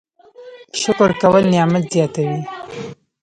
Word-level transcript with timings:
شکر 0.81 1.11
کول 1.21 1.43
نعمت 1.53 1.83
زیاتوي 1.93 2.39